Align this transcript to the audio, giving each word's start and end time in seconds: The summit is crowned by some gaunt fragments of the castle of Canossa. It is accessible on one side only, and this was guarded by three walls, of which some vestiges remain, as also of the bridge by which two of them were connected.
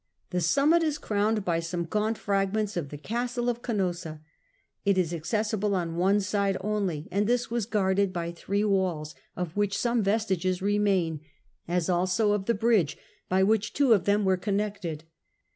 The 0.31 0.41
summit 0.41 0.81
is 0.81 0.97
crowned 0.97 1.45
by 1.45 1.59
some 1.59 1.85
gaunt 1.85 2.17
fragments 2.17 2.75
of 2.75 2.89
the 2.89 2.97
castle 2.97 3.49
of 3.49 3.61
Canossa. 3.61 4.19
It 4.83 4.97
is 4.97 5.13
accessible 5.13 5.75
on 5.75 5.95
one 5.95 6.21
side 6.21 6.57
only, 6.61 7.07
and 7.11 7.27
this 7.27 7.51
was 7.51 7.67
guarded 7.67 8.11
by 8.11 8.31
three 8.31 8.63
walls, 8.63 9.13
of 9.35 9.55
which 9.55 9.77
some 9.77 10.01
vestiges 10.01 10.59
remain, 10.59 11.21
as 11.67 11.87
also 11.87 12.31
of 12.31 12.45
the 12.47 12.55
bridge 12.55 12.97
by 13.29 13.43
which 13.43 13.73
two 13.73 13.93
of 13.93 14.05
them 14.05 14.25
were 14.25 14.37
connected. 14.37 15.03